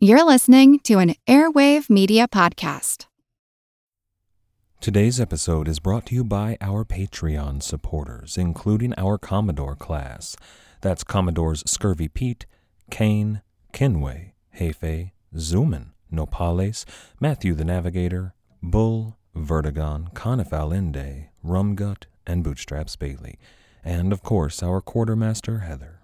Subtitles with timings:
[0.00, 3.06] You're listening to an Airwave Media Podcast.
[4.80, 10.36] Today's episode is brought to you by our Patreon supporters, including our Commodore class.
[10.82, 12.46] That's Commodores Scurvy Pete,
[12.92, 13.42] Kane,
[13.72, 16.84] Kinway, Hefe, Zuman, Nopales,
[17.18, 23.36] Matthew the Navigator, Bull, Vertigon, Conifal Inde, Rumgut, and Bootstraps Bailey.
[23.82, 25.97] And, of course, our quartermaster Heather.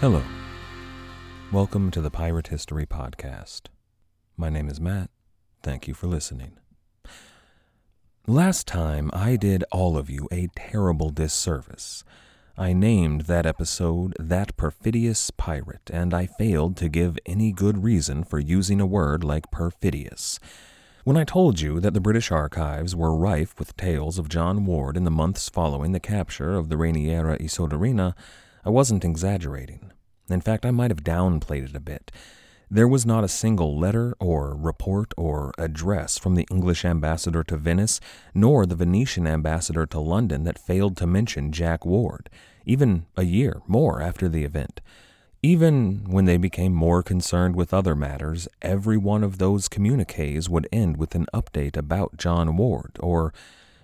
[0.00, 0.22] Hello.
[1.52, 3.66] Welcome to the Pirate History Podcast.
[4.34, 5.10] My name is Matt.
[5.62, 6.52] Thank you for listening.
[8.26, 12.02] Last time, I did all of you a terrible disservice.
[12.56, 18.24] I named that episode That Perfidious Pirate, and I failed to give any good reason
[18.24, 20.40] for using a word like perfidious.
[21.04, 24.96] When I told you that the British archives were rife with tales of John Ward
[24.96, 28.14] in the months following the capture of the Rainiera y Soderina,
[28.62, 29.90] I wasn't exaggerating.
[30.30, 32.10] In fact, I might have downplayed it a bit.
[32.72, 37.56] There was not a single letter or report or address from the English ambassador to
[37.56, 37.98] Venice,
[38.32, 42.30] nor the Venetian ambassador to London that failed to mention Jack Ward,
[42.64, 44.80] even a year more after the event.
[45.42, 50.68] Even when they became more concerned with other matters, every one of those communiques would
[50.70, 53.34] end with an update about John Ward, or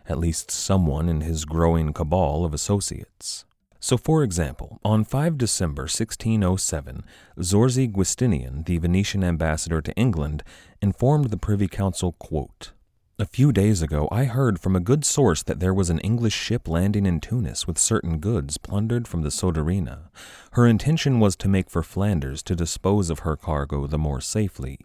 [0.08, 3.44] at least someone in his growing cabal of associates.
[3.80, 7.04] So, for example, on 5 December 1607,
[7.38, 10.42] Zorzi Giustinian, the Venetian ambassador to England,
[10.80, 12.72] informed the Privy Council, quote,
[13.18, 16.34] a few days ago, I heard from a good source that there was an English
[16.34, 20.10] ship landing in Tunis with certain goods plundered from the Soderina.
[20.52, 24.80] Her intention was to make for Flanders to dispose of her cargo the more safely.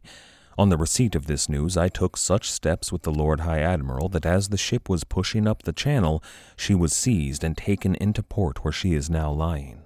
[0.58, 4.10] On the receipt of this news, I took such steps with the Lord High Admiral
[4.10, 6.24] that as the ship was pushing up the channel,
[6.56, 9.84] she was seized and taken into port where she is now lying.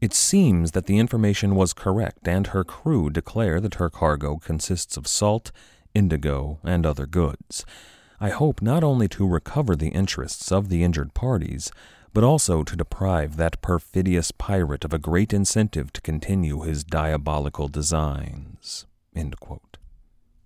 [0.00, 4.96] It seems that the information was correct, and her crew declare that her cargo consists
[4.96, 5.52] of salt,
[5.94, 7.64] indigo, and other goods.
[8.18, 11.70] I hope not only to recover the interests of the injured parties,
[12.12, 17.68] but also to deprive that perfidious pirate of a great incentive to continue his diabolical
[17.68, 18.86] designs.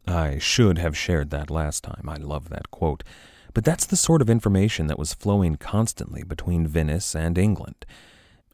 [0.07, 2.09] I should have shared that last time.
[2.09, 3.03] I love that quote.
[3.55, 7.87] But that's the sort of information that was flowing constantly between Venice and England.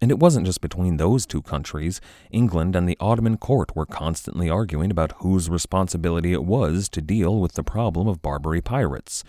[0.03, 2.01] And it wasn't just between those two countries.
[2.31, 7.39] England and the Ottoman court were constantly arguing about whose responsibility it was to deal
[7.39, 9.25] with the problem of Barbary pirates.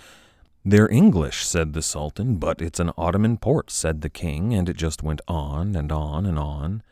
[0.63, 4.77] They're English, said the Sultan, but it's an Ottoman port, said the king, and it
[4.77, 6.83] just went on and on and on.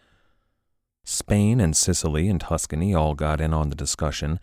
[1.04, 4.40] Spain and Sicily and Tuscany all got in on the discussion.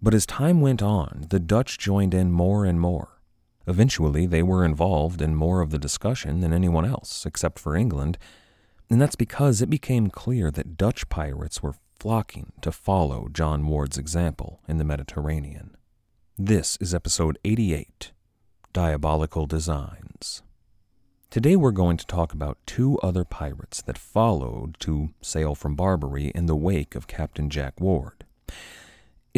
[0.00, 3.20] But as time went on, the Dutch joined in more and more.
[3.66, 8.16] Eventually, they were involved in more of the discussion than anyone else, except for England,
[8.88, 13.98] and that's because it became clear that Dutch pirates were flocking to follow John Ward's
[13.98, 15.76] example in the Mediterranean.
[16.38, 18.12] This is episode 88
[18.72, 20.42] Diabolical Designs.
[21.28, 26.28] Today we're going to talk about two other pirates that followed to sail from Barbary
[26.34, 28.24] in the wake of Captain Jack Ward.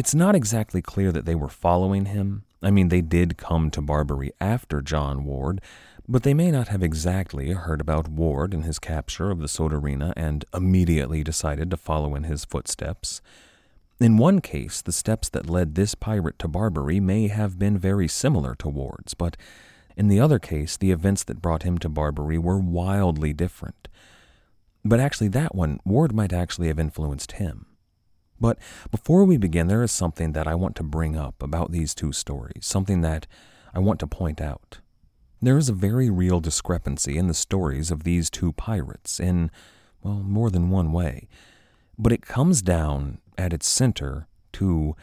[0.01, 2.43] It's not exactly clear that they were following him.
[2.63, 5.61] I mean, they did come to Barbary after John Ward,
[6.07, 10.11] but they may not have exactly heard about Ward and his capture of the Soderina
[10.17, 13.21] and immediately decided to follow in his footsteps.
[13.99, 18.07] In one case, the steps that led this pirate to Barbary may have been very
[18.07, 19.37] similar to Ward's, but
[19.95, 23.87] in the other case, the events that brought him to Barbary were wildly different.
[24.83, 27.67] But actually, that one, Ward might actually have influenced him.
[28.41, 28.57] But
[28.89, 32.11] before we begin, there is something that I want to bring up about these two
[32.11, 33.27] stories, something that
[33.73, 34.79] I want to point out.
[35.41, 39.51] There is a very real discrepancy in the stories of these two pirates in,
[40.01, 41.27] well, more than one way.
[41.97, 44.95] But it comes down at its center to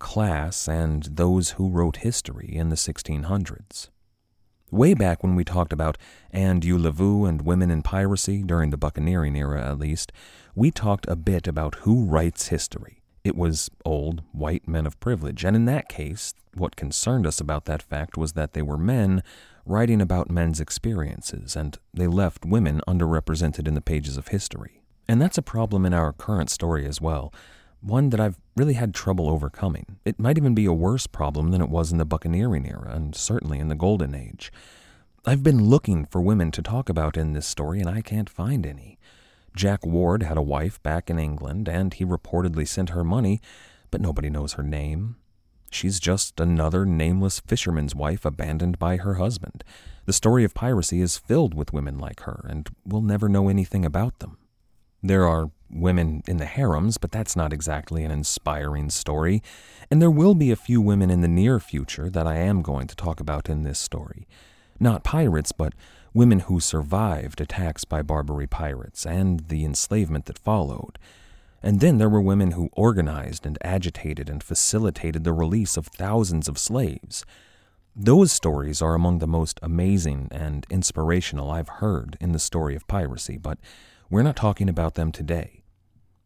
[0.00, 3.88] class and those who wrote history in the 1600s.
[4.74, 5.96] Way back when we talked about
[6.32, 10.10] Anne Dieu-le-Veut and women in piracy, during the buccaneering era at least,
[10.56, 13.00] we talked a bit about who writes history.
[13.22, 17.66] It was old, white men of privilege, and in that case, what concerned us about
[17.66, 19.22] that fact was that they were men
[19.64, 24.82] writing about men's experiences, and they left women underrepresented in the pages of history.
[25.06, 27.32] And that's a problem in our current story as well.
[27.84, 29.98] One that I've really had trouble overcoming.
[30.04, 33.14] It might even be a worse problem than it was in the buccaneering era, and
[33.14, 34.50] certainly in the Golden Age.
[35.26, 38.66] I've been looking for women to talk about in this story, and I can't find
[38.66, 38.98] any.
[39.54, 43.40] Jack Ward had a wife back in England, and he reportedly sent her money,
[43.90, 45.16] but nobody knows her name.
[45.70, 49.64] She's just another nameless fisherman's wife abandoned by her husband.
[50.06, 53.84] The story of piracy is filled with women like her, and we'll never know anything
[53.84, 54.38] about them.
[55.02, 59.42] There are women in the harems, but that's not exactly an inspiring story,
[59.90, 62.86] and there will be a few women in the near future that I am going
[62.86, 64.26] to talk about in this story.
[64.80, 65.74] Not pirates, but
[66.14, 70.98] women who survived attacks by Barbary pirates and the enslavement that followed.
[71.62, 76.46] And then there were women who organized and agitated and facilitated the release of thousands
[76.48, 77.24] of slaves.
[77.96, 82.86] Those stories are among the most amazing and inspirational I've heard in the story of
[82.86, 83.58] piracy, but
[84.10, 85.63] we're not talking about them today.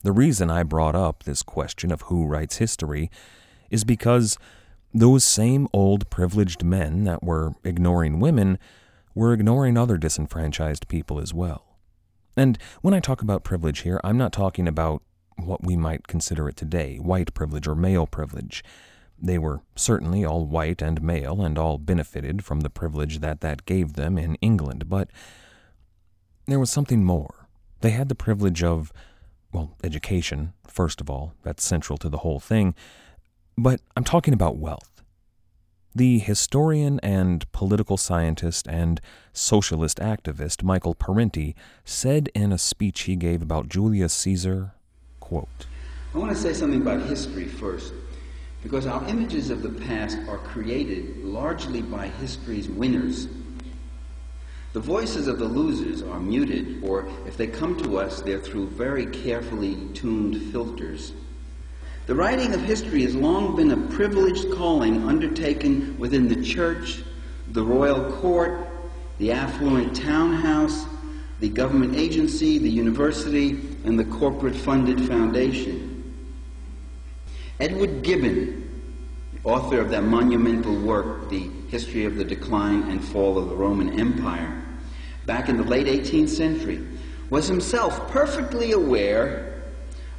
[0.03, 3.11] The reason I brought up this question of who writes history
[3.71, 4.39] is because
[4.95, 8.59] those same old privileged men that were ignoring women
[9.15, 11.77] were ignoring other disenfranchised people as well.
[12.37, 15.03] And when I talk about privilege here, I'm not talking about
[15.37, 18.65] what we might consider it today white privilege or male privilege.
[19.21, 23.67] They were certainly all white and male and all benefited from the privilege that that
[23.67, 25.11] gave them in England, but
[26.47, 27.49] there was something more.
[27.81, 28.93] They had the privilege of,
[29.53, 32.75] well, education, first of all, that's central to the whole thing,
[33.57, 35.03] but I'm talking about wealth.
[35.95, 39.01] The historian and political scientist and
[39.33, 44.75] socialist activist Michael Parenti said in a speech he gave about Julius Caesar,
[45.19, 45.67] quote,
[46.15, 47.93] I want to say something about history first.
[48.63, 53.29] Because our images of the past are created largely by history's winners.
[54.73, 58.69] The voices of the losers are muted, or if they come to us, they're through
[58.69, 61.13] very carefully tuned filters.
[62.07, 67.03] The writing of history has long been a privileged calling undertaken within the church,
[67.53, 68.67] the royal court,
[69.19, 70.85] the affluent townhouse,
[71.41, 73.51] the government agency, the university,
[73.85, 76.15] and the corporate funded foundation.
[77.61, 78.69] Edward Gibbon,
[79.45, 84.01] author of that monumental work, The History of the Decline and Fall of the Roman
[84.01, 84.63] Empire,
[85.27, 86.87] back in the late 18th century,
[87.31, 89.63] was himself perfectly aware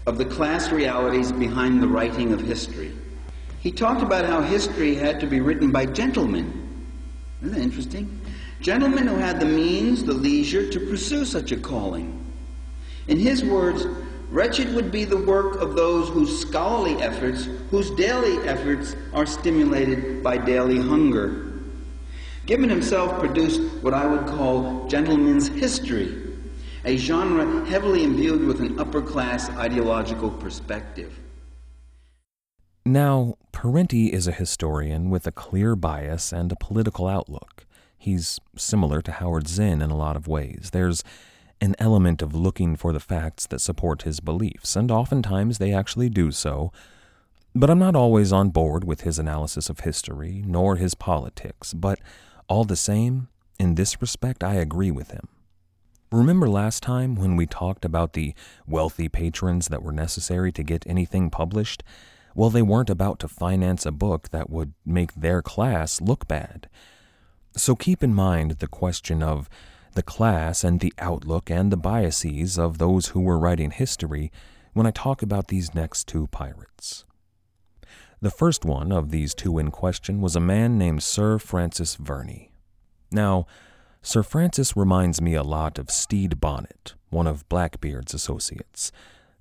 [0.06, 2.94] of the class realities behind the writing of history.
[3.60, 6.86] He talked about how history had to be written by gentlemen.
[7.42, 8.22] Isn't that interesting?
[8.62, 12.16] Gentlemen who had the means, the leisure to pursue such a calling.
[13.08, 13.86] In his words,
[14.32, 20.22] Wretched would be the work of those whose scholarly efforts, whose daily efforts are stimulated
[20.22, 21.54] by daily hunger.
[22.46, 26.16] Gibbon himself produced what I would call gentleman's history,
[26.86, 31.20] a genre heavily imbued with an upper class ideological perspective.
[32.86, 37.66] Now, Parenti is a historian with a clear bias and a political outlook.
[37.98, 40.70] He's similar to Howard Zinn in a lot of ways.
[40.72, 41.04] There's
[41.62, 46.10] an element of looking for the facts that support his beliefs, and oftentimes they actually
[46.10, 46.72] do so.
[47.54, 52.00] But I'm not always on board with his analysis of history, nor his politics, but
[52.48, 53.28] all the same,
[53.60, 55.28] in this respect, I agree with him.
[56.12, 58.34] Remember last time when we talked about the
[58.66, 61.84] wealthy patrons that were necessary to get anything published?
[62.34, 66.68] Well, they weren't about to finance a book that would make their class look bad.
[67.56, 69.50] So keep in mind the question of
[70.00, 74.32] the class and the outlook and the biases of those who were writing history
[74.72, 77.04] when I talk about these next two pirates.
[78.22, 82.54] The first one of these two in question was a man named Sir Francis Verney.
[83.12, 83.46] Now,
[84.02, 88.94] Sir Francis reminds me a lot of Stede Bonnet, one of Blackbeard's associates.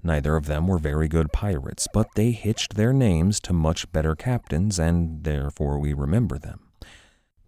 [0.02, 4.16] Neither of them were very good pirates, but they hitched their names to much better
[4.16, 6.67] captains, and therefore we remember them.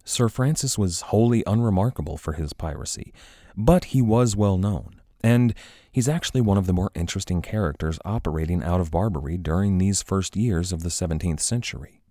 [0.03, 3.13] Sir Francis was wholly unremarkable for his piracy,
[3.55, 5.53] but he was well known, and
[5.91, 10.35] he's actually one of the more interesting characters operating out of Barbary during these first
[10.35, 12.01] years of the 17th century.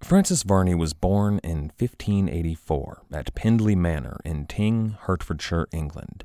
[0.00, 6.24] Francis Verney was born in 1584 at Pendley Manor in Tring, Hertfordshire, England.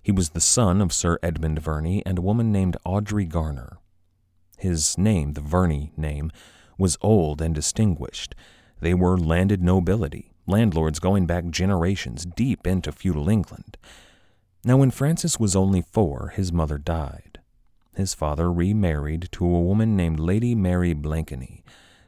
[0.00, 3.78] He was the son of Sir Edmund Verney and a woman named Audrey Garner.
[4.58, 6.30] His name, the Verney name,
[6.78, 8.36] was old and distinguished,
[8.80, 13.76] they were landed nobility, landlords going back generations deep into feudal England.
[14.64, 17.40] Now, when Francis was only four, his mother died.
[17.94, 21.64] His father remarried to a woman named Lady Mary Blakeney.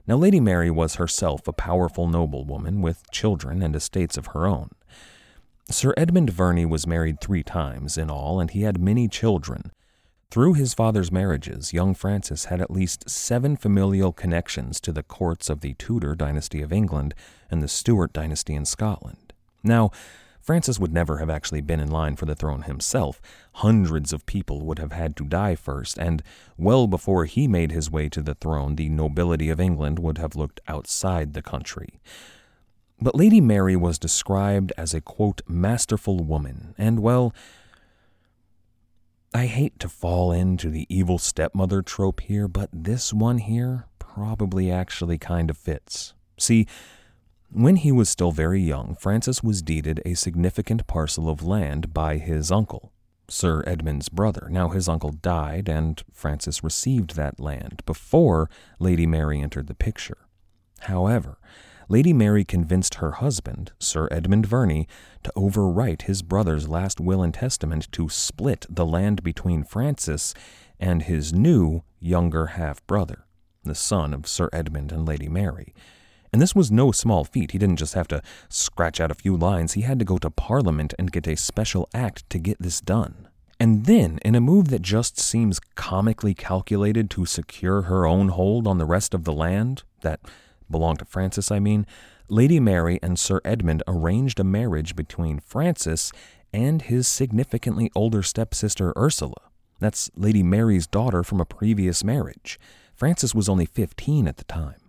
[0.06, 4.70] Now, Lady Mary was herself a powerful noblewoman with children and estates of her own.
[5.70, 9.70] Sir Edmund Verney was married three times in all, and he had many children.
[10.30, 15.48] Through his father's marriages, young Francis had at least seven familial connections to the courts
[15.48, 17.14] of the Tudor dynasty of England
[17.50, 19.32] and the Stuart dynasty in Scotland.
[19.62, 19.90] Now,
[20.42, 23.22] Francis would never have actually been in line for the throne himself.
[23.54, 26.22] Hundreds of people would have had to die first, and
[26.58, 30.36] well before he made his way to the throne, the nobility of England would have
[30.36, 32.00] looked outside the country.
[33.00, 37.34] But Lady Mary was described as a, quote, masterful woman, and, well,
[39.34, 44.70] I hate to fall into the evil stepmother trope here, but this one here probably
[44.70, 46.14] actually kind of fits.
[46.38, 46.66] See,
[47.50, 52.16] when he was still very young, Francis was deeded a significant parcel of land by
[52.18, 52.92] his uncle,
[53.28, 54.48] Sir Edmund's brother.
[54.50, 60.26] Now, his uncle died, and Francis received that land before Lady Mary entered the picture.
[60.80, 61.38] However,
[61.90, 64.86] Lady Mary convinced her husband, Sir Edmund Verney,
[65.22, 70.34] to overwrite his brother's last will and testament to split the land between Francis
[70.78, 73.24] and his new, younger half brother,
[73.64, 75.72] the son of Sir Edmund and Lady Mary.
[76.30, 77.52] And this was no small feat.
[77.52, 80.28] He didn't just have to scratch out a few lines, he had to go to
[80.28, 83.28] Parliament and get a special act to get this done.
[83.58, 88.68] And then, in a move that just seems comically calculated to secure her own hold
[88.68, 90.20] on the rest of the land, that
[90.70, 91.86] belonged to Francis, I mean,
[92.28, 96.12] Lady Mary and Sir Edmund arranged a marriage between Francis
[96.52, 99.50] and his significantly older stepsister Ursula.
[99.80, 102.58] That's Lady Mary's daughter from a previous marriage.
[102.94, 104.80] Francis was only 15 at the time.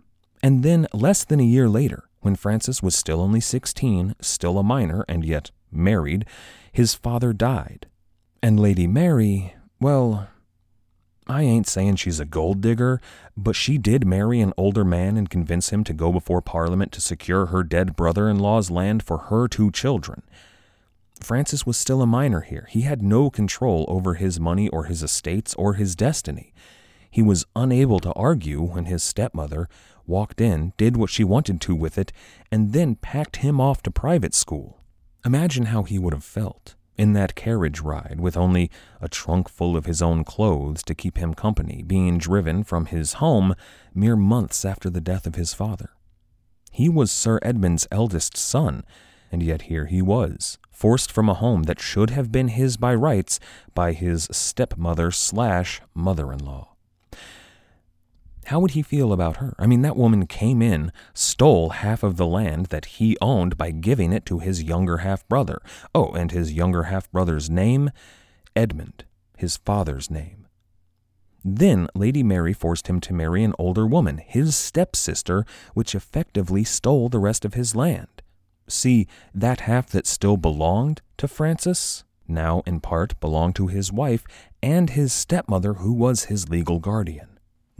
[0.42, 4.62] And then, less than a year later, when Francis was still only 16, still a
[4.62, 6.24] minor, and yet married,
[6.72, 7.86] his father died.
[8.42, 10.28] And Lady Mary, well,
[11.26, 13.00] I ain't saying she's a gold digger,
[13.36, 17.00] but she did marry an older man and convince him to go before Parliament to
[17.00, 20.22] secure her dead brother in law's land for her two children.
[21.20, 22.66] Francis was still a minor here.
[22.70, 26.52] He had no control over his money or his estates or his destiny.
[27.10, 29.68] He was unable to argue when his stepmother
[30.06, 32.12] walked in, did what she wanted to with it,
[32.50, 34.80] and then packed him off to private school.
[35.24, 39.74] Imagine how he would have felt in that carriage ride with only a trunk full
[39.74, 43.54] of his own clothes to keep him company, being driven from his home
[43.94, 45.92] mere months after the death of his father.
[46.70, 48.84] He was Sir Edmund's eldest son,
[49.32, 52.94] and yet here he was, forced from a home that should have been his by
[52.94, 53.40] rights
[53.74, 56.74] by his stepmother slash mother in law
[58.46, 59.54] how would he feel about her?
[59.58, 63.70] I mean, that woman came in, stole half of the land that he owned by
[63.70, 65.60] giving it to his younger half brother.
[65.94, 67.90] Oh, and his younger half brother's name?
[68.56, 69.04] Edmund,
[69.36, 70.46] his father's name.
[71.44, 77.08] Then Lady Mary forced him to marry an older woman, his stepsister, which effectively stole
[77.08, 78.22] the rest of his land.
[78.68, 84.24] See, that half that still belonged to Francis now in part belonged to his wife
[84.62, 87.29] and his stepmother, who was his legal guardian.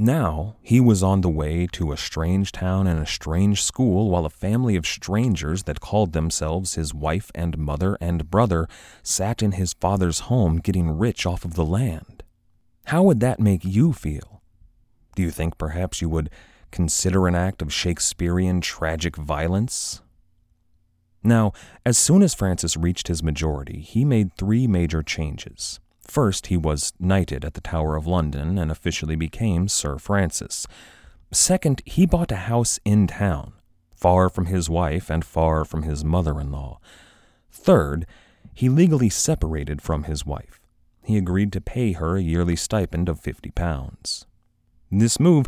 [0.03, 4.25] Now he was on the way to a strange town and a strange school while
[4.25, 8.67] a family of strangers that called themselves his wife and mother and brother
[9.03, 12.23] sat in his father's home getting rich off of the land.
[12.87, 14.41] How would that make you feel?
[15.17, 16.31] Do you think perhaps you would
[16.71, 20.01] consider an act of Shakespearean tragic violence?
[21.23, 21.53] Now,
[21.85, 25.79] as soon as Francis reached his majority, he made three major changes.
[26.11, 30.67] First, he was knighted at the Tower of London and officially became Sir Francis.
[31.31, 33.53] Second, he bought a house in town,
[33.95, 36.81] far from his wife and far from his mother in law.
[37.53, 38.09] Third,
[38.53, 40.61] he legally separated from his wife.
[41.05, 44.27] He agreed to pay her a yearly stipend of fifty pounds.
[44.91, 45.47] This move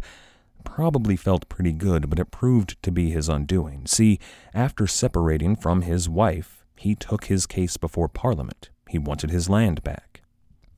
[0.62, 3.88] probably felt pretty good, but it proved to be his undoing.
[3.88, 4.20] See,
[4.54, 8.70] after separating from his wife, he took his case before Parliament.
[8.88, 10.11] He wanted his land back.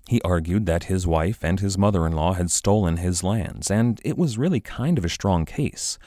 [0.09, 4.01] He argued that his wife and his mother in law had stolen his lands, and
[4.05, 5.99] it was really kind of a strong case.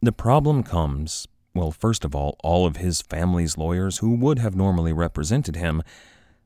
[0.00, 4.56] The problem comes well, first of all, all of his family's lawyers who would have
[4.56, 5.82] normally represented him,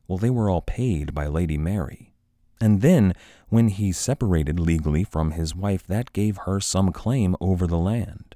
[0.08, 2.12] well, they were all paid by Lady Mary.
[2.60, 3.12] And then,
[3.48, 8.34] when he separated legally from his wife, that gave her some claim over the land.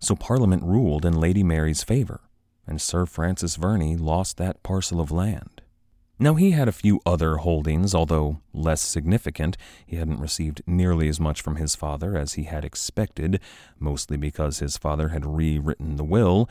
[0.00, 2.22] So Parliament ruled in Lady Mary's favor,
[2.66, 5.57] and Sir Francis Verney lost that parcel of land.
[6.20, 9.56] Now, he had a few other holdings, although less significant.
[9.86, 13.40] He hadn't received nearly as much from his father as he had expected,
[13.78, 16.48] mostly because his father had rewritten the will.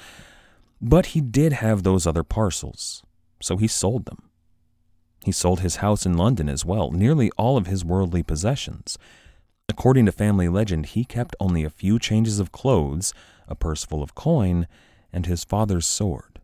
[0.81, 3.03] But he did have those other parcels,
[3.41, 4.29] so he sold them.
[5.25, 8.97] He sold his house in London as well, nearly all of his worldly possessions.
[9.67, 13.13] According to family legend, he kept only a few changes of clothes,
[13.49, 14.65] a purse full of coin,
[15.11, 16.36] and his father's sword.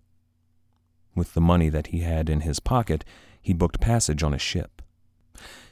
[1.15, 3.05] With the money that he had in his pocket,
[3.41, 4.81] he booked passage on a ship.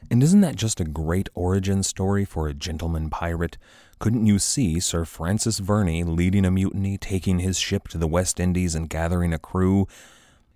[0.10, 3.58] And isn't that just a great origin story for a gentleman pirate?
[4.00, 8.40] Couldn't you see Sir Francis Verney leading a mutiny, taking his ship to the West
[8.40, 9.88] Indies and gathering a crew?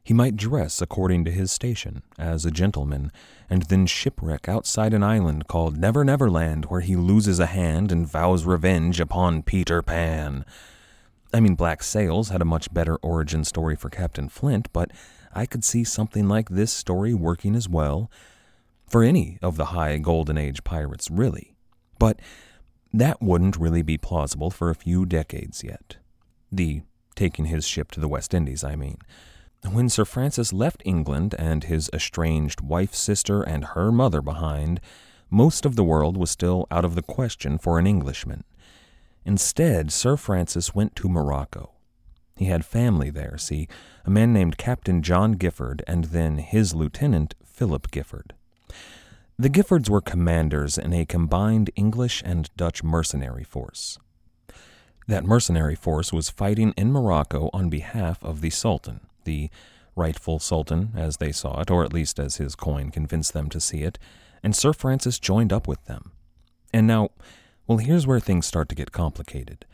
[0.04, 3.12] He might dress according to his station, as a gentleman,
[3.50, 7.92] and then shipwreck outside an island called Never Never Land, where he loses a hand
[7.92, 10.46] and vows revenge upon Peter Pan.
[11.36, 14.92] I mean, Black Sails had a much better origin story for Captain Flint, but
[15.34, 18.10] I could see something like this story working as well
[18.88, 21.54] for any of the high Golden Age pirates, really.
[22.00, 22.22] But
[22.94, 25.98] that wouldn't really be plausible for a few decades yet.
[26.54, 26.84] The
[27.16, 29.00] taking his ship to the West Indies, I mean.
[29.70, 34.80] When Sir Francis left England and his estranged wife, sister, and her mother behind,
[35.30, 38.46] most of the world was still out of the question for an Englishman.
[39.26, 41.72] Instead, Sir Francis went to Morocco.
[42.36, 43.68] He had family there, see,
[44.06, 48.34] a man named Captain John Gifford and then his lieutenant, Philip Gifford.
[49.38, 53.98] The Giffords were commanders in a combined English and Dutch mercenary force.
[55.08, 59.50] That mercenary force was fighting in Morocco on behalf of the Sultan, the
[59.96, 63.60] rightful Sultan, as they saw it, or at least as his coin convinced them to
[63.60, 63.98] see it,
[64.44, 66.12] and Sir Francis joined up with them.
[66.74, 67.10] And now,
[67.68, 69.66] well, here's where things start to get complicated.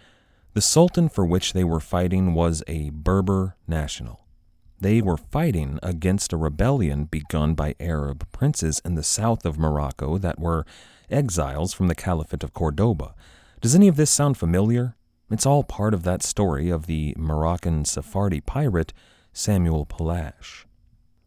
[0.54, 4.26] The Sultan for which they were fighting was a Berber national.
[4.80, 10.18] They were fighting against a rebellion begun by Arab princes in the south of Morocco
[10.18, 10.66] that were
[11.10, 13.14] exiles from the Caliphate of Cordoba.
[13.62, 14.96] Does any of this sound familiar?
[15.30, 18.92] It's all part of that story of the Moroccan Sephardi pirate
[19.32, 20.66] Samuel Pallache.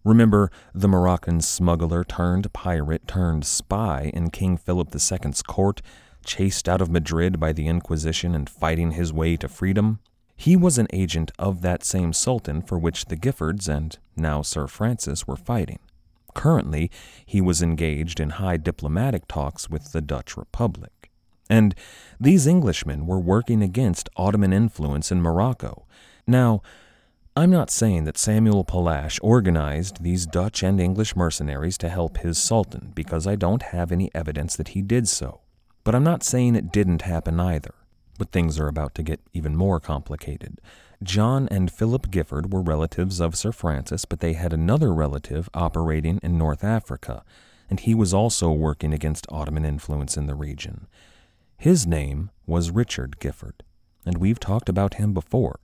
[0.05, 5.81] Remember the Moroccan smuggler turned pirate turned spy in King Philip II's court
[6.25, 10.01] chased out of Madrid by the Inquisition and fighting his way to freedom.
[10.37, 14.67] He was an agent of that same sultan for which the Giffords and now Sir
[14.67, 15.79] Francis were fighting.
[16.35, 16.91] Currently,
[17.25, 21.11] he was engaged in high diplomatic talks with the Dutch Republic.
[21.49, 21.75] And
[22.19, 25.87] these Englishmen were working against Ottoman influence in Morocco.
[26.27, 26.63] Now,
[27.37, 32.39] I'm not saying that Samuel Pallache organized these Dutch and English mercenaries to help his
[32.39, 35.41] sultan, because I don't have any evidence that he did so.
[35.85, 37.75] But I'm not saying it didn't happen either.
[38.19, 40.61] But things are about to get even more complicated.
[41.03, 46.21] John and Philip Gifford were relatives of Sir Francis, but they had another relative operating
[46.23, 47.25] in North Africa,
[47.69, 50.87] and he was also working against Ottoman influence in the region.
[51.59, 53.65] His name was Richard Gifford,
[54.07, 55.59] and we've talked about him before.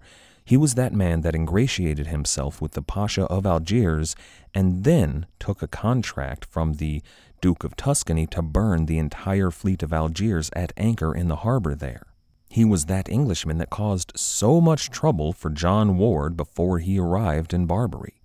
[0.44, 4.16] He was that man that ingratiated himself with the Pasha of Algiers
[4.52, 7.02] and then took a contract from the
[7.40, 11.74] Duke of Tuscany to burn the entire fleet of Algiers at anchor in the harbor
[11.74, 12.06] there.
[12.48, 17.54] He was that Englishman that caused so much trouble for John Ward before he arrived
[17.54, 18.20] in Barbary.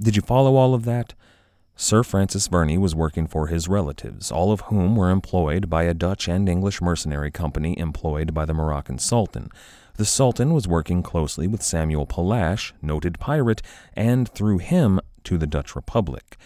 [0.00, 1.14] Did you follow all of that?
[1.76, 5.94] Sir Francis Verney was working for his relatives, all of whom were employed by a
[5.94, 9.50] Dutch and English mercenary company employed by the Moroccan Sultan.
[9.96, 13.60] The Sultan was working closely with Samuel Pallache, noted pirate,
[13.94, 16.36] and through him to the Dutch Republic.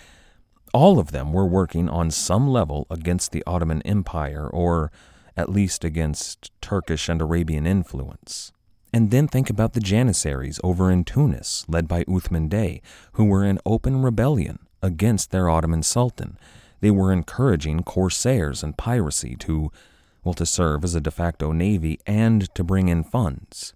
[0.78, 4.92] All of them were working on some level against the Ottoman Empire, or
[5.36, 8.52] at least against Turkish and Arabian influence.
[8.92, 12.80] And then think about the Janissaries over in Tunis, led by Uthman Dey,
[13.14, 16.38] who were in open rebellion against their Ottoman Sultan.
[16.78, 19.72] They were encouraging corsairs and piracy to,
[20.22, 23.74] well, to serve as a de facto navy and to bring in funds.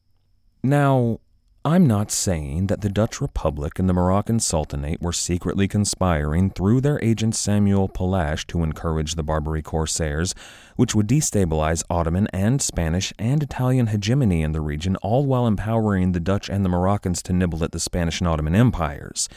[0.63, 1.19] Now,
[1.65, 6.81] I'm not saying that the Dutch Republic and the Moroccan Sultanate were secretly conspiring through
[6.81, 10.35] their agent Samuel Pallache to encourage the Barbary corsairs,
[10.75, 16.11] which would destabilize Ottoman and Spanish and Italian hegemony in the region, all while empowering
[16.11, 19.29] the Dutch and the Moroccans to nibble at the Spanish and Ottoman empires.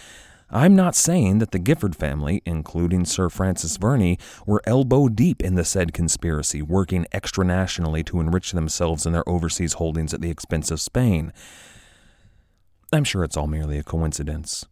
[0.49, 5.53] I'm not saying that the Gifford family, including Sir Francis Verney, were elbow deep in
[5.53, 10.71] the said conspiracy, working extranationally to enrich themselves and their overseas holdings at the expense
[10.71, 11.31] of Spain.
[12.93, 14.65] I'm sure it's all merely a coincidence.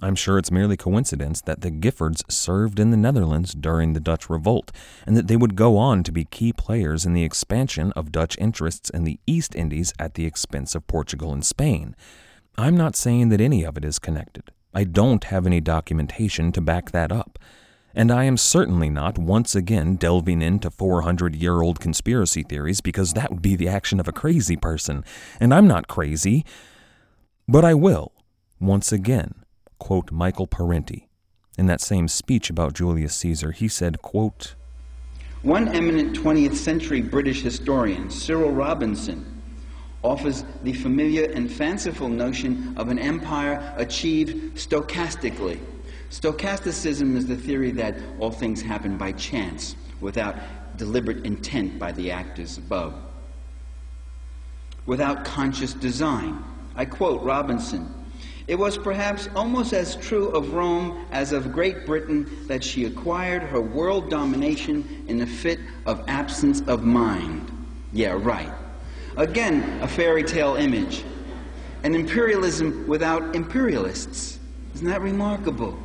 [0.00, 4.28] I'm sure it's merely coincidence that the Giffords served in the Netherlands during the Dutch
[4.28, 4.72] Revolt,
[5.06, 8.36] and that they would go on to be key players in the expansion of Dutch
[8.38, 11.96] interests in the East Indies at the expense of Portugal and Spain.
[12.58, 14.52] I'm not saying that any of it is connected.
[14.74, 17.38] I don't have any documentation to back that up.
[17.94, 23.12] And I am certainly not once again delving into 400 year old conspiracy theories because
[23.12, 25.04] that would be the action of a crazy person.
[25.38, 26.44] And I'm not crazy.
[27.46, 28.12] But I will,
[28.60, 29.34] once again,
[29.78, 31.08] quote Michael Parenti.
[31.58, 34.54] In that same speech about Julius Caesar, he said, quote,
[35.42, 39.42] One eminent 20th century British historian, Cyril Robinson,
[40.02, 45.60] offers the familiar and fanciful notion of an empire achieved stochastically,
[46.14, 50.36] Stochasticism is the theory that all things happen by chance, without
[50.76, 52.94] deliberate intent by the actors above,
[54.86, 56.38] without conscious design.
[56.76, 57.92] I quote Robinson
[58.46, 63.42] It was perhaps almost as true of Rome as of Great Britain that she acquired
[63.42, 67.50] her world domination in a fit of absence of mind.
[67.92, 68.52] Yeah, right.
[69.16, 71.04] Again, a fairy tale image.
[71.84, 74.40] An imperialism without imperialists.
[74.74, 75.78] Isn't that remarkable?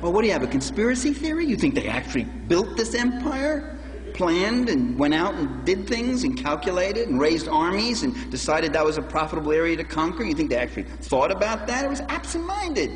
[0.00, 1.44] Well, what do you have, a conspiracy theory?
[1.44, 3.76] You think they actually built this empire?
[4.14, 8.84] Planned and went out and did things and calculated and raised armies and decided that
[8.84, 10.24] was a profitable area to conquer?
[10.24, 11.84] You think they actually thought about that?
[11.84, 12.90] It was absent minded.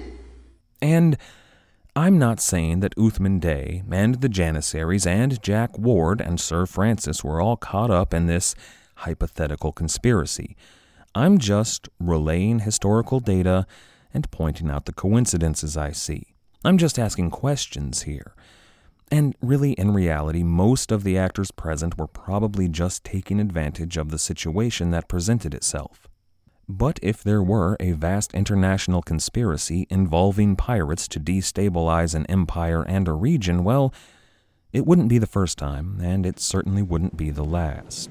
[0.83, 1.17] And
[1.97, 7.23] I'm not saying that Uthman Dey and the Janissaries and Jack Ward and Sir Francis
[7.23, 8.55] were all caught up in this
[8.97, 10.57] hypothetical conspiracy.
[11.15, 13.67] I'm just relaying historical data
[14.13, 16.35] and pointing out the coincidences I see.
[16.65, 18.35] I'm just asking questions here.
[19.15, 24.11] And really, in reality, most of the actors present were probably just taking advantage of
[24.11, 26.09] the situation that presented itself.
[26.69, 33.07] But if there were a vast international conspiracy involving pirates to destabilize an empire and
[33.07, 33.95] a region, well,
[34.73, 38.11] it wouldn't be the first time, and it certainly wouldn't be the last.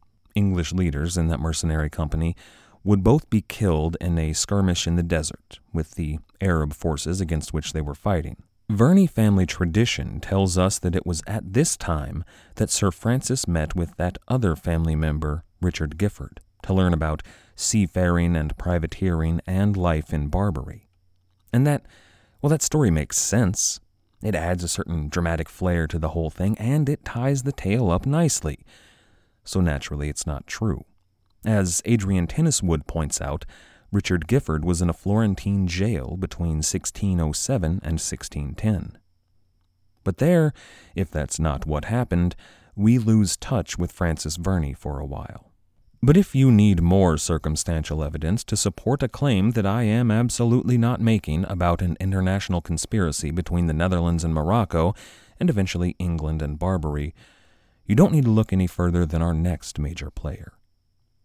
[0.35, 2.35] English leaders in that mercenary company,
[2.83, 7.53] would both be killed in a skirmish in the desert with the Arab forces against
[7.53, 8.37] which they were fighting.
[8.69, 12.23] Verney family tradition tells us that it was at this time
[12.55, 17.21] that Sir Francis met with that other family member, Richard Gifford, to learn about
[17.55, 20.87] seafaring and privateering and life in Barbary.
[21.51, 21.85] And that,
[22.41, 23.79] well, that story makes sense.
[24.23, 27.91] It adds a certain dramatic flair to the whole thing, and it ties the tale
[27.91, 28.59] up nicely.
[29.43, 30.85] So naturally, it's not true.
[31.45, 33.45] As Adrian Tinniswood points out,
[33.91, 38.97] Richard Gifford was in a Florentine jail between 1607 and 1610.
[40.03, 40.53] But there,
[40.95, 42.35] if that's not what happened,
[42.75, 45.51] we lose touch with Francis Verney for a while.
[46.03, 50.77] But if you need more circumstantial evidence to support a claim that I am absolutely
[50.77, 54.95] not making about an international conspiracy between the Netherlands and Morocco,
[55.39, 57.13] and eventually England and Barbary,
[57.85, 60.53] you don't need to look any further than our next major player.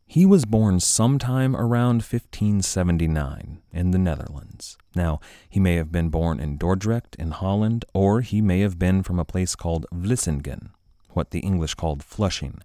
[0.09, 4.79] He was born sometime around 1579 in the Netherlands.
[4.95, 9.03] Now, he may have been born in Dordrecht in Holland, or he may have been
[9.03, 10.71] from a place called Vlissingen,
[11.11, 12.61] what the English called Flushing.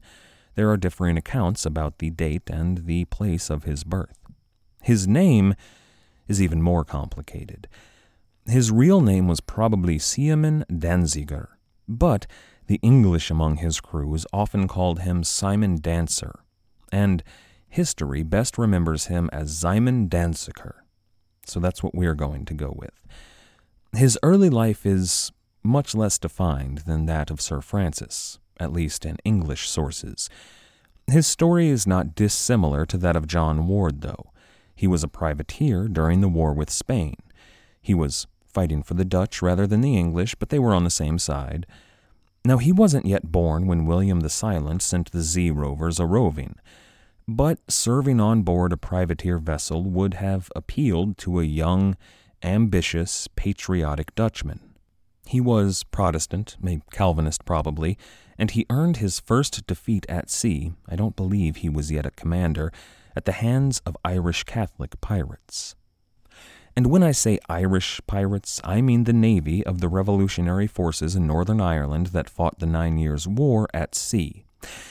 [0.53, 4.19] There are differing accounts about the date and the place of his birth.
[4.83, 5.55] His name
[6.27, 7.67] is even more complicated.
[8.45, 11.47] His real name was probably Siemon Danziger,
[11.87, 12.27] but
[12.67, 16.39] the English among his crews often called him Simon Dancer,
[16.91, 17.23] and
[17.67, 20.75] history best remembers him as Simon Danziger.
[21.45, 22.93] So that's what we're going to go with.
[23.93, 25.31] His early life is
[25.63, 30.29] much less defined than that of Sir Francis, at least in English sources.
[31.07, 34.31] His story is not dissimilar to that of John Ward, though.
[34.75, 37.15] He was a privateer during the war with Spain.
[37.81, 40.89] He was fighting for the Dutch rather than the English, but they were on the
[40.89, 41.65] same side.
[42.43, 46.55] Now, he wasn't yet born when William the Silent sent the Zee rovers a roving,
[47.27, 51.95] but serving on board a privateer vessel would have appealed to a young,
[52.41, 54.71] ambitious, patriotic Dutchman.
[55.27, 57.97] He was Protestant, a Calvinist probably,
[58.39, 62.11] and he earned his first defeat at sea, I don't believe he was yet a
[62.11, 62.71] commander,
[63.15, 65.75] at the hands of Irish Catholic pirates.
[66.75, 71.27] And when I say Irish pirates, I mean the navy of the revolutionary forces in
[71.27, 74.45] Northern Ireland that fought the Nine Years' War at sea.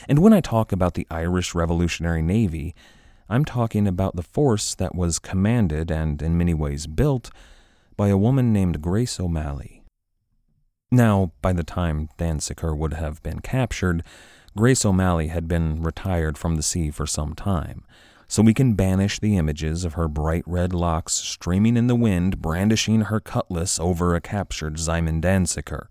[0.08, 2.74] And when I talk about the Irish Revolutionary Navy,
[3.28, 7.30] I'm talking about the force that was commanded and in many ways built
[7.96, 9.82] by a woman named Grace O'Malley.
[10.90, 14.02] Now, by the time Danziger would have been captured,
[14.56, 17.84] Grace O'Malley had been retired from the sea for some time,
[18.30, 22.40] so we can banish the images of her bright red locks streaming in the wind,
[22.40, 25.88] brandishing her cutlass over a captured Simon Danziger.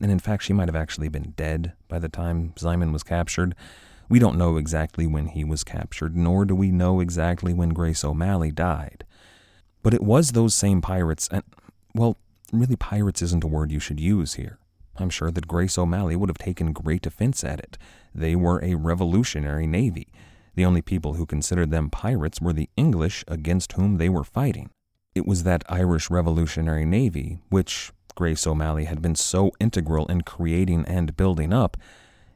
[0.00, 3.56] And in fact, she might have actually been dead by the time Simon was captured.
[4.08, 8.04] We don't know exactly when he was captured, nor do we know exactly when Grace
[8.04, 9.04] O'Malley died.
[9.82, 11.42] But it was those same pirates, and,
[11.92, 12.16] well,
[12.52, 14.58] really, pirates isn't a word you should use here.
[14.96, 17.76] I'm sure that Grace O'Malley would have taken great offense at it.
[18.14, 20.06] They were a revolutionary navy.
[20.54, 24.70] The only people who considered them pirates were the English against whom they were fighting.
[25.14, 30.84] It was that Irish Revolutionary Navy, which Grace O'Malley had been so integral in creating
[30.86, 31.76] and building up,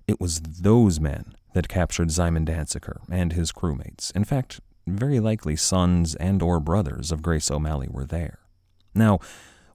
[0.07, 4.15] it was those men that captured Simon Danziger and his crewmates.
[4.15, 8.39] In fact, very likely sons and or brothers of Grace O'Malley were there.
[8.95, 9.21] Now,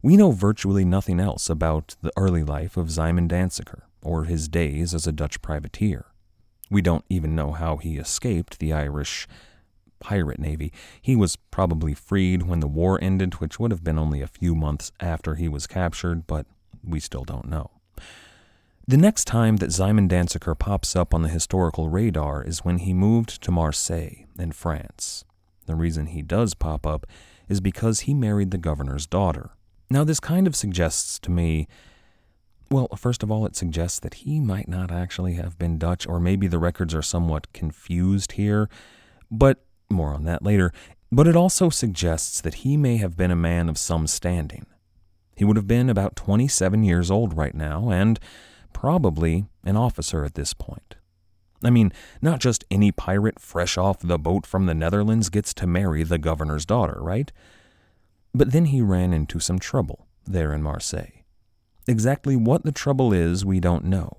[0.02, 4.94] we know virtually nothing else about the early life of Simon Danziger or his days
[4.94, 6.08] as a Dutch privateer.
[6.74, 9.28] We don't even know how he escaped the Irish
[10.00, 10.74] pirate navy.
[11.00, 14.56] He was probably freed when the war ended, which would have been only a few
[14.56, 16.48] months after he was captured, but
[16.84, 17.70] we still don't know.
[18.88, 22.92] The next time that Simon Danziger pops up on the historical radar is when he
[22.92, 25.24] moved to Marseille in France.
[25.68, 27.06] The reason he does pop up
[27.48, 29.52] is because he married the governor's daughter.
[29.92, 31.68] Now, this kind of suggests to me
[32.74, 36.20] well, first of all, it suggests that he might not actually have been Dutch, or
[36.20, 38.68] maybe the records are somewhat confused here,
[39.30, 40.74] but more on that later.
[41.12, 44.66] But it also suggests that he may have been a man of some standing.
[45.36, 48.20] He would have been about 27 years old right now, and
[48.74, 50.96] probably an officer at this point.
[51.64, 55.68] I mean, not just any pirate fresh off the boat from the Netherlands gets to
[55.68, 57.32] marry the governor's daughter, right?
[58.34, 61.23] But then he ran into some trouble there in Marseille.
[61.88, 64.17] Exactly what the trouble is, we don't know.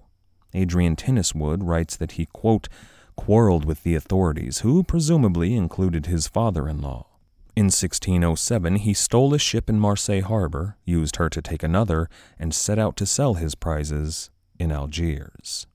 [0.52, 2.68] Adrian Tinniswood writes that he, quote,
[3.16, 7.06] quarreled with the authorities, who presumably included his father in law.
[7.56, 12.54] In 1607, he stole a ship in Marseille harbor, used her to take another, and
[12.54, 15.66] set out to sell his prizes in Algiers.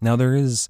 [0.00, 0.68] Now, there is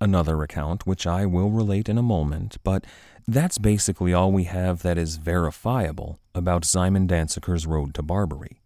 [0.00, 2.84] another account, which I will relate in a moment, but
[3.28, 8.60] that's basically all we have that is verifiable about Simon Danziger's road to Barbary.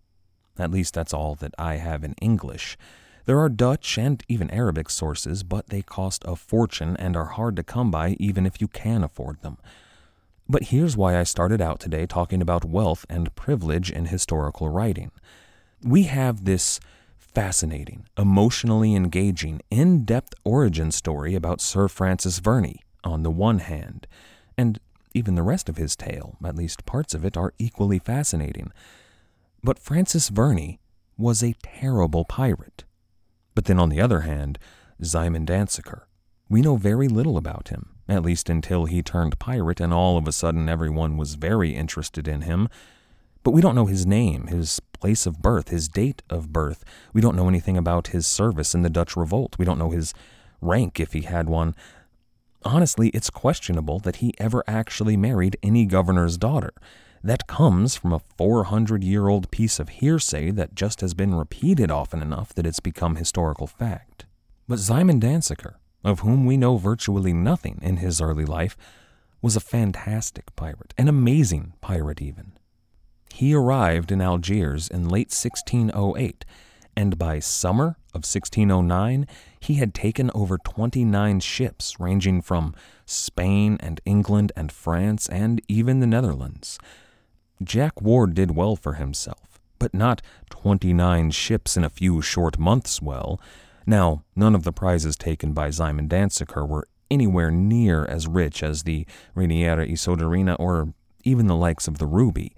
[0.59, 2.77] At least that's all that I have in English.
[3.25, 7.57] There are Dutch and even Arabic sources, but they cost a fortune and are hard
[7.57, 9.57] to come by even if you can afford them.
[10.49, 15.12] But here's why I started out today talking about wealth and privilege in historical writing.
[15.83, 16.81] We have this
[17.16, 24.07] fascinating, emotionally engaging, in depth origin story about Sir Francis Verney, on the one hand,
[24.61, 24.79] and
[25.14, 28.70] even the rest of his tale, at least parts of it, are equally fascinating.
[29.64, 30.79] But Francis Verney
[31.16, 32.85] was a terrible pirate.
[33.55, 34.59] But then on the other hand,
[35.03, 36.03] Simon Danziger.
[36.49, 40.29] We know very little about him, at least until he turned pirate and all of
[40.29, 42.68] a sudden everyone was very interested in him.
[43.42, 46.85] But we don't know his name, his place of birth, his date of birth.
[47.14, 49.57] We don't know anything about his service in the Dutch Revolt.
[49.59, 50.12] We don't know his
[50.61, 51.75] rank if he had one.
[52.62, 56.73] Honestly, it's questionable that he ever actually married any governor's daughter.
[57.23, 61.90] That comes from a 400 year old piece of hearsay that just has been repeated
[61.90, 64.27] often enough that it's become historical fact.
[64.68, 68.77] But Simon Danziger, of whom we know virtually nothing in his early life,
[69.42, 72.53] was a fantastic pirate, an amazing pirate even.
[73.33, 76.44] He arrived in Algiers in late 1608,
[77.00, 79.26] and by summer of 1609,
[79.58, 82.74] he had taken over 29 ships ranging from
[83.06, 86.78] Spain and England and France and even the Netherlands.
[87.62, 93.00] Jack Ward did well for himself, but not 29 ships in a few short months
[93.00, 93.40] well.
[93.86, 98.82] Now, none of the prizes taken by Simon Danziger were anywhere near as rich as
[98.82, 100.92] the Reiniera y Soderini or
[101.24, 102.54] even the likes of the Ruby.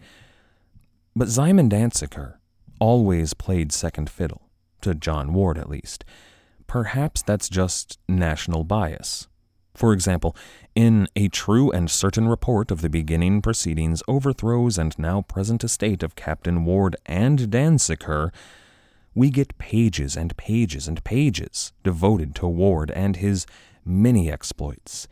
[1.15, 2.39] But Simon Danziger
[2.83, 4.43] always played second fiddle,
[4.81, 6.05] to John Ward at least.
[6.67, 9.29] Perhaps that's just national bias.
[9.73, 10.35] For example,
[10.75, 16.03] in A True and Certain Report of the Beginning Proceedings, Overthrows, and Now Present Estate
[16.03, 18.33] of Captain Ward and Danziger,
[19.15, 23.47] we get pages and pages and pages devoted to Ward and his
[23.85, 25.07] many exploits.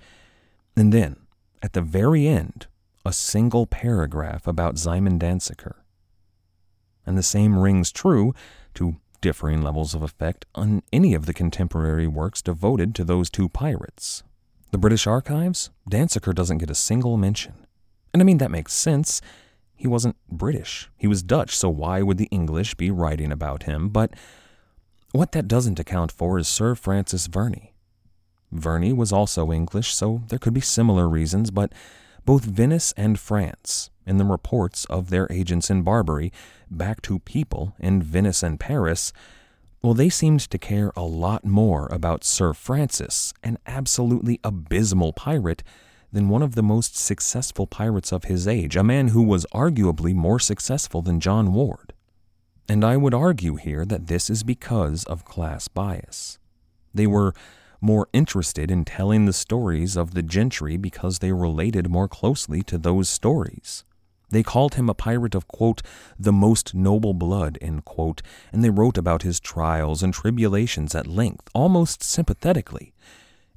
[0.76, 1.18] And then,
[1.62, 2.66] at the very end,
[3.06, 5.79] a single paragraph about Simon Danziger.
[7.10, 8.36] And the same rings true,
[8.74, 13.48] to differing levels of effect, on any of the contemporary works devoted to those two
[13.48, 14.22] pirates.
[14.70, 17.66] The British Archives, Danziger doesn't get a single mention.
[18.14, 19.20] And I mean, that makes sense.
[19.74, 23.88] He wasn't British, he was Dutch, so why would the English be writing about him?
[23.88, 24.14] But
[25.10, 27.74] what that doesn't account for is Sir Francis Verney.
[28.52, 31.72] Verney was also English, so there could be similar reasons, but
[32.24, 36.32] both Venice and France, in the reports of their agents in Barbary
[36.68, 39.12] back to people in Venice and Paris,
[39.82, 45.62] well, they seemed to care a lot more about Sir Francis, an absolutely abysmal pirate,
[46.12, 50.12] than one of the most successful pirates of his age, a man who was arguably
[50.12, 51.92] more successful than John Ward.
[52.68, 56.38] And I would argue here that this is because of class bias.
[56.92, 57.32] They were
[57.80, 62.76] more interested in telling the stories of the gentry because they related more closely to
[62.76, 63.84] those stories.
[64.30, 65.82] They called him a pirate of, quote,
[66.18, 71.06] the most noble blood, end quote, and they wrote about his trials and tribulations at
[71.06, 72.92] length, almost sympathetically.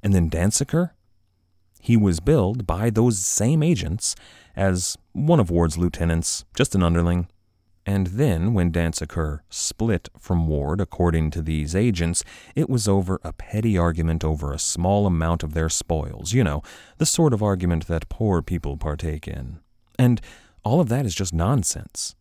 [0.02, 0.90] And then Danziger?
[1.80, 4.16] He was billed by those same agents
[4.56, 7.28] as one of Ward's lieutenants, just an underling,
[7.86, 13.32] and then, when Danziger split from Ward, according to these agents, it was over a
[13.34, 16.62] petty argument over a small amount of their spoils, you know,
[16.96, 19.58] the sort of argument that poor people partake in.
[19.98, 20.22] And
[20.64, 22.14] all of that is just nonsense.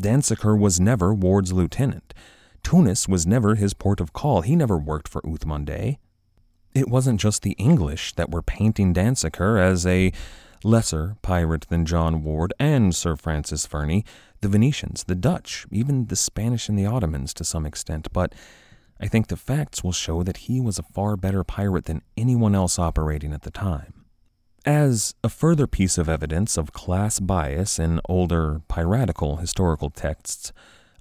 [0.00, 2.12] Danziger was never Ward's lieutenant.
[2.62, 4.40] Tunis was never his port of call.
[4.40, 5.98] He never worked for Uthman Dey.
[6.74, 10.12] It wasn't just the English that were painting Danziger as a
[10.64, 14.04] lesser pirate than John Ward and Sir Francis Verney
[14.44, 18.34] the Venetians, the Dutch, even the Spanish and the Ottomans to some extent, but
[19.00, 22.54] I think the facts will show that he was a far better pirate than anyone
[22.54, 24.03] else operating at the time.
[24.66, 30.54] As a further piece of evidence of class bias in older piratical historical texts,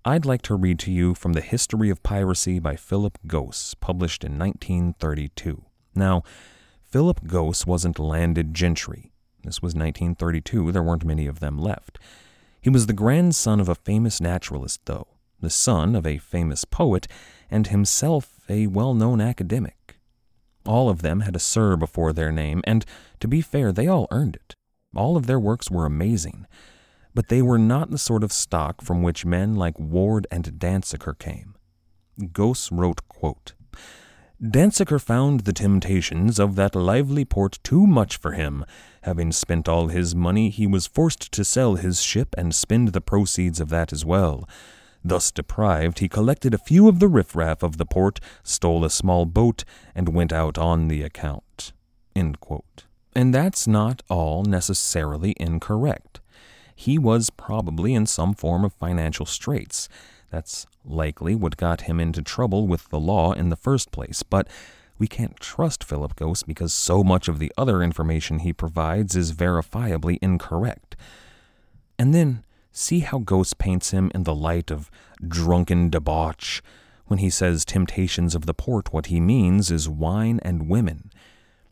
[0.03, 4.25] I'd like to read to you from The History of Piracy by Philip Gosse, published
[4.25, 5.63] in 1932.
[5.95, 6.23] Now,
[6.81, 9.13] Philip Gosse wasn't landed gentry.
[9.45, 11.99] This was 1932, there weren't many of them left.
[12.59, 15.07] He was the grandson of a famous naturalist, though,
[15.39, 17.07] the son of a famous poet,
[17.49, 19.82] and himself a well known academic.
[20.65, 22.85] All of them had a Sir before their name, and
[23.19, 24.55] to be fair, they all earned it.
[24.95, 26.45] All of their works were amazing,
[27.13, 31.17] but they were not the sort of stock from which men like Ward and Danziger
[31.17, 31.55] came.
[32.31, 33.53] Gosse wrote, quote,
[34.99, 38.65] found the temptations of that lively port too much for him.
[39.03, 43.01] Having spent all his money, he was forced to sell his ship and spend the
[43.01, 44.47] proceeds of that as well.
[45.03, 49.25] Thus deprived, he collected a few of the riffraff of the port, stole a small
[49.25, 51.73] boat, and went out on the account.
[53.15, 56.21] And that's not all necessarily incorrect.
[56.75, 59.89] He was probably in some form of financial straits.
[60.29, 64.47] That's likely what got him into trouble with the law in the first place, but
[64.97, 69.33] we can't trust Philip Gosse because so much of the other information he provides is
[69.33, 70.95] verifiably incorrect.
[71.99, 74.91] And then see how Gosse paints him in the light of
[75.25, 76.61] drunken debauch.
[77.05, 81.11] When he says temptations of the port, what he means is wine and women.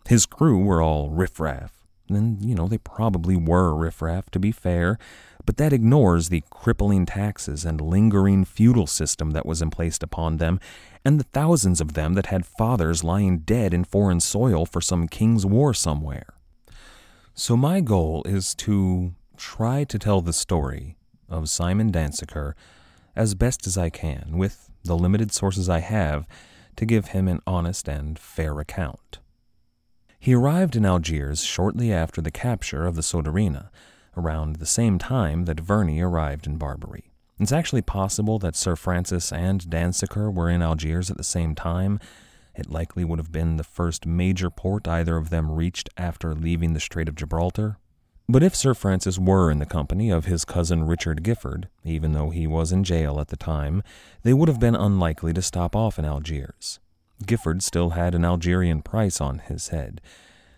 [0.07, 1.73] His crew were all riffraff.
[2.09, 4.97] And, you know, they probably were riffraff, to be fair,
[5.45, 10.59] but that ignores the crippling taxes and lingering feudal system that was emplaced upon them,
[11.05, 15.07] and the thousands of them that had fathers lying dead in foreign soil for some
[15.07, 16.33] king's war somewhere.
[17.33, 20.95] So, my goal is to try to tell the story
[21.27, 22.53] of Simon Danziger
[23.15, 26.27] as best as I can, with the limited sources I have,
[26.75, 29.17] to give him an honest and fair account.
[30.19, 33.69] He arrived in Algiers shortly after the capture of the Soderina
[34.15, 37.11] around the same time that Verney arrived in Barbary.
[37.39, 41.99] It's actually possible that Sir Francis and Danziger were in Algiers at the same time.
[42.53, 46.73] It likely would have been the first major port either of them reached after leaving
[46.73, 47.79] the Strait of Gibraltar.
[48.31, 52.29] But if Sir Francis were in the company of his cousin Richard Gifford, even though
[52.29, 53.83] he was in jail at the time,
[54.23, 56.79] they would have been unlikely to stop off in Algiers.
[57.25, 59.99] Gifford still had an Algerian price on his head.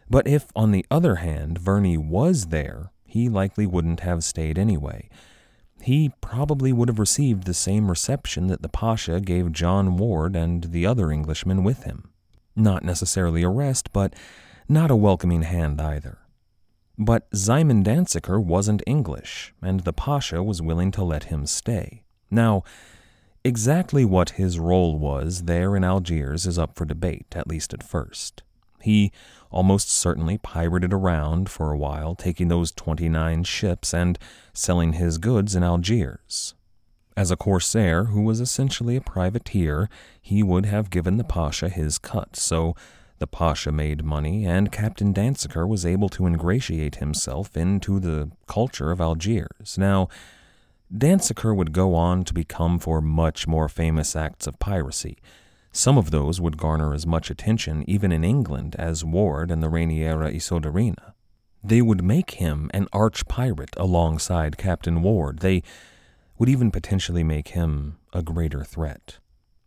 [0.08, 5.10] But if, on the other hand, Verney was there, he likely wouldn't have stayed anyway.
[5.82, 10.66] He probably would have received the same reception that the Pasha gave John Ward and
[10.66, 12.12] the other Englishmen with him.
[12.56, 14.14] Not necessarily arrest, but
[14.70, 16.20] not a welcoming hand either.
[16.98, 22.04] But Simon Danziger wasn't English, and the Pasha was willing to let him stay.
[22.30, 22.64] Now,
[23.44, 27.84] exactly what his role was there in Algiers is up for debate, at least at
[27.84, 28.44] first.
[28.82, 29.12] He
[29.50, 34.20] almost certainly pirated around for a while, taking those 29 ships and
[34.54, 36.54] selling his goods in Algiers.
[37.16, 39.90] As a corsair who was essentially a privateer,
[40.22, 42.76] he would have given the Pasha his cut, so
[43.20, 48.92] the Pasha made money, and Captain Danseker was able to ingratiate himself into the culture
[48.92, 49.78] of Algiers.
[49.78, 50.10] Now,
[50.96, 55.18] Danseker would go on to become for much more famous acts of piracy.
[55.72, 59.70] Some of those would garner as much attention even in England as Ward and the
[59.70, 61.14] Rainiera Isodorina.
[61.64, 65.40] They would make him an arch pirate alongside Captain Ward.
[65.40, 65.64] They
[66.38, 69.18] would even potentially make him a greater threat.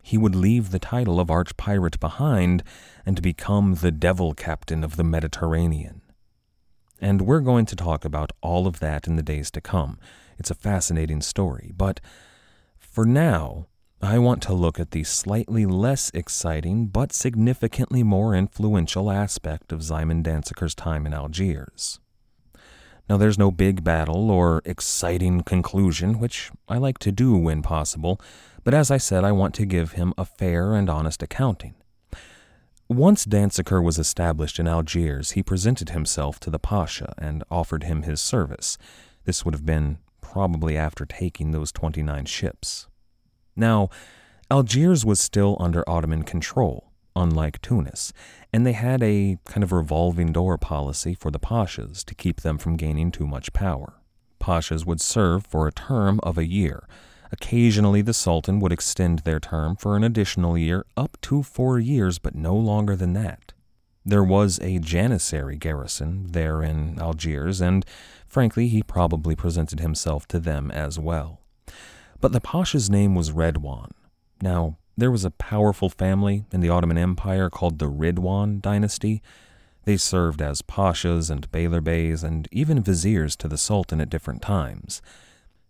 [0.06, 2.62] He would leave the title of arch pirate behind
[3.04, 6.00] and become the devil captain of the Mediterranean.
[7.00, 9.98] And we're going to talk about all of that in the days to come.
[10.38, 11.98] It's a fascinating story, but
[12.78, 13.66] for now,
[14.00, 19.80] I want to look at the slightly less exciting but significantly more influential aspect of
[19.80, 21.98] Szymon Danseker's time in Algiers.
[23.08, 28.20] Now, there's no big battle or exciting conclusion, which I like to do when possible,
[28.66, 31.76] but as I said, I want to give him a fair and honest accounting.
[32.88, 38.02] Once Danseker was established in Algiers, he presented himself to the Pasha and offered him
[38.02, 38.76] his service.
[39.22, 42.88] This would have been probably after taking those 29 ships.
[43.54, 43.88] Now,
[44.50, 48.12] Algiers was still under Ottoman control, unlike Tunis,
[48.52, 52.58] and they had a kind of revolving door policy for the pashas to keep them
[52.58, 53.94] from gaining too much power.
[54.40, 56.88] Pashas would serve for a term of a year.
[57.32, 62.18] Occasionally, the Sultan would extend their term for an additional year, up to four years,
[62.18, 63.52] but no longer than that.
[64.04, 67.84] There was a Janissary garrison there in Algiers, and
[68.28, 71.40] frankly, he probably presented himself to them as well.
[72.20, 73.90] But the Pasha's name was Redwan.
[74.40, 79.22] Now, there was a powerful family in the Ottoman Empire called the Ridwan dynasty.
[79.84, 85.02] They served as pashas and beylerbeys and even viziers to the Sultan at different times.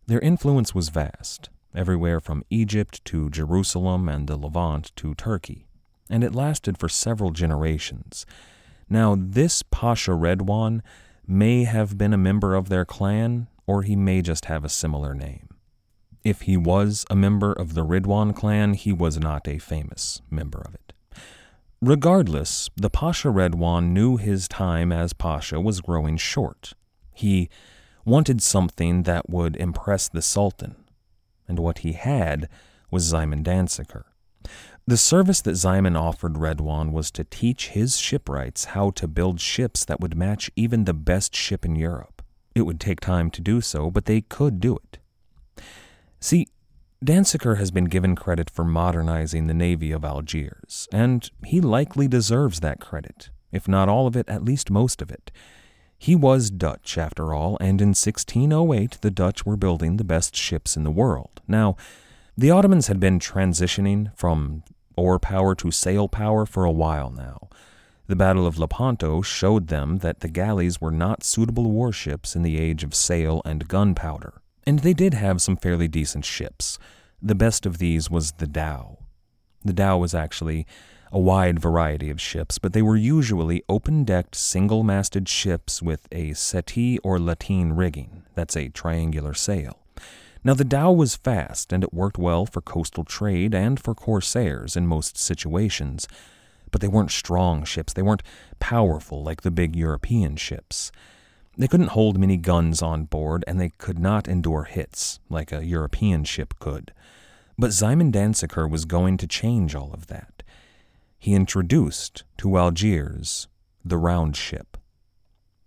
[0.07, 5.66] Their influence was vast, everywhere from Egypt to Jerusalem and the Levant to Turkey,
[6.09, 8.24] and it lasted for several generations.
[8.88, 10.82] Now, this Pasha Redwan
[11.26, 15.12] may have been a member of their clan, or he may just have a similar
[15.12, 15.48] name.
[16.22, 20.61] If he was a member of the Ridwan clan, he was not a famous member
[20.61, 20.92] of it.
[21.82, 26.74] Regardless, the Pasha Redwan knew his time as Pasha was growing short.
[27.12, 27.50] He
[28.07, 30.76] wanted something that would impress the Sultan,
[31.46, 32.48] and what he had
[32.90, 34.04] was Szymon Danseker.
[34.86, 39.84] The service that Szymon offered Redwan was to teach his shipwrights how to build ships
[39.84, 42.22] that would match even the best ship in Europe.
[42.54, 44.98] It would take time to do so, but they could do it.
[46.20, 46.46] See,
[47.04, 52.61] Danseker has been given credit for modernizing the Navy of Algiers, and he likely deserves
[52.61, 55.32] that credit, if not all of it, at least most of it.
[55.99, 60.76] He was Dutch, after all, and in 1608 the Dutch were building the best ships
[60.76, 61.40] in the world.
[61.49, 61.76] Now,
[62.36, 64.62] the Ottomans had been transitioning from
[64.97, 67.49] oar power to sail power for a while now.
[68.09, 72.59] The Battle of Lepanto showed them that the galleys were not suitable warships in the
[72.59, 74.34] age of sail and gunpowder.
[74.64, 76.78] And they did have some fairly decent ships.
[77.20, 78.99] The best of these was the Dhow.
[79.64, 80.66] The Dhow was actually
[81.12, 86.09] a wide variety of ships, but they were usually open decked, single masted ships with
[86.11, 88.24] a settee or lateen rigging.
[88.34, 89.78] That's a triangular sail.
[90.44, 94.76] Now, the Dhow was fast, and it worked well for coastal trade and for corsairs
[94.76, 96.07] in most situations.
[96.70, 98.22] But they weren't strong ships, they weren't
[98.61, 100.92] powerful like the big European ships.
[101.59, 105.64] They couldn't hold many guns on board, and they could not endure hits like a
[105.64, 106.92] European ship could.
[107.59, 110.36] But Szymon Danseker was going to change all of that.
[111.18, 113.48] He introduced to Algiers
[113.84, 114.76] the round ship.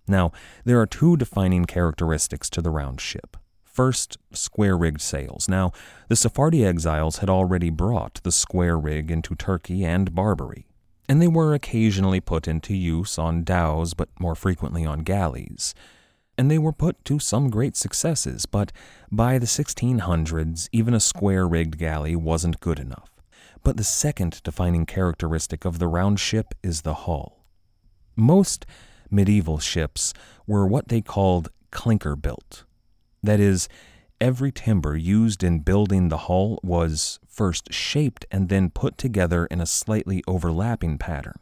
[0.08, 0.32] Now,
[0.66, 3.38] there are two defining characteristics to the round ship.
[3.64, 5.48] First, square rigged sails.
[5.48, 5.72] Now,
[6.08, 10.70] the Sephardi exiles had already brought the square rig into Turkey and Barbary
[11.10, 15.74] and they were occasionally put into use on dhows, but more frequently on galleys.
[16.38, 18.72] And they were put to some great successes, but
[19.12, 23.19] by the 1600s, even a square rigged galley wasn't good enough.
[23.64, 27.46] But the second defining characteristic of the round ship is the hull.
[28.16, 28.66] Most
[29.10, 30.14] medieval ships
[30.48, 32.64] were what they called clinker built.
[33.22, 33.68] That is,
[34.22, 39.62] every timber used in building the hull was first shaped and then put together in
[39.62, 41.40] a slightly overlapping pattern.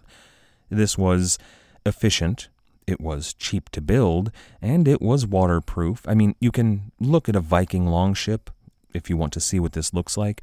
[0.70, 1.38] This was
[1.86, 2.50] efficient,
[2.86, 6.08] it was cheap to build, and it was waterproof.
[6.08, 8.50] I mean, you can look at a Viking longship
[8.94, 10.42] if you want to see what this looks like.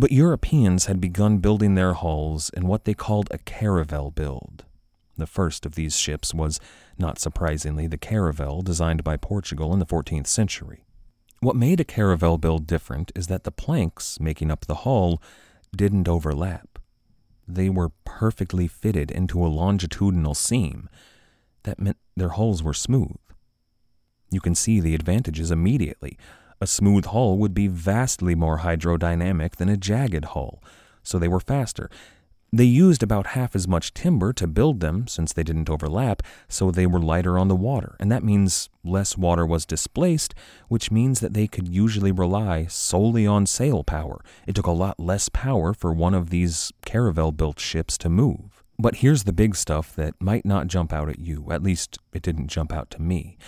[0.00, 4.64] But Europeans had begun building their hulls in what they called a caravel build.
[5.18, 6.58] The first of these ships was,
[6.96, 10.86] not surprisingly, the caravel designed by Portugal in the 14th century.
[11.40, 15.20] What made a caravel build different is that the planks making up the hull
[15.76, 16.78] didn't overlap.
[17.46, 20.88] They were perfectly fitted into a longitudinal seam.
[21.64, 23.18] That meant their hulls were smooth.
[24.30, 26.16] You can see the advantages immediately.
[26.62, 30.62] A smooth hull would be vastly more hydrodynamic than a jagged hull,
[31.02, 31.88] so they were faster.
[32.52, 36.70] They used about half as much timber to build them since they didn't overlap, so
[36.70, 40.34] they were lighter on the water, and that means less water was displaced,
[40.68, 44.20] which means that they could usually rely solely on sail power.
[44.46, 48.62] It took a lot less power for one of these caravel built ships to move.
[48.78, 52.22] But here's the big stuff that might not jump out at you, at least it
[52.22, 53.38] didn't jump out to me.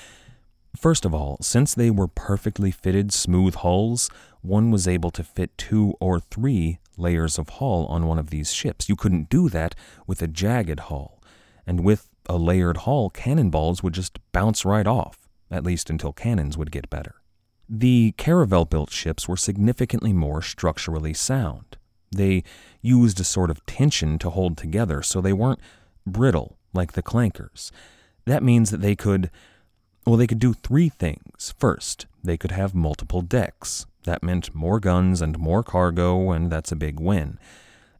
[0.76, 4.10] First of all, since they were perfectly fitted smooth hulls,
[4.40, 8.52] one was able to fit two or three layers of hull on one of these
[8.52, 8.88] ships.
[8.88, 9.74] You couldn't do that
[10.06, 11.22] with a jagged hull.
[11.66, 16.56] And with a layered hull, cannonballs would just bounce right off, at least until cannons
[16.56, 17.16] would get better.
[17.68, 21.76] The caravel built ships were significantly more structurally sound.
[22.14, 22.44] They
[22.80, 25.60] used a sort of tension to hold together, so they weren't
[26.06, 27.70] brittle like the clinkers.
[28.26, 29.30] That means that they could
[30.06, 31.54] well, they could do three things.
[31.58, 33.86] First, they could have multiple decks.
[34.04, 37.38] That meant more guns and more cargo, and that's a big win.